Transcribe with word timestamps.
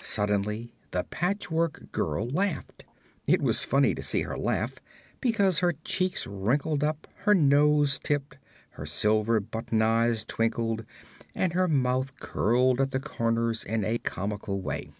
Suddenly 0.00 0.72
the 0.92 1.02
Patchwork 1.02 1.90
Girl 1.90 2.28
laughed. 2.28 2.84
It 3.26 3.42
was 3.42 3.64
funny 3.64 3.96
to 3.96 4.02
see 4.04 4.22
her 4.22 4.38
laugh, 4.38 4.78
because 5.20 5.58
her 5.58 5.72
cheeks 5.82 6.24
wrinkled 6.24 6.84
up, 6.84 7.08
her 7.24 7.34
nose 7.34 7.98
tipped, 8.00 8.38
her 8.78 8.86
silver 8.86 9.40
button 9.40 9.82
eyes 9.82 10.24
twinkled 10.24 10.84
and 11.34 11.54
her 11.54 11.66
mouth 11.66 12.12
curled 12.20 12.80
at 12.80 12.92
the 12.92 13.00
corners 13.00 13.64
in 13.64 13.82
a 13.84 13.98
comical 13.98 14.60
way. 14.60 14.92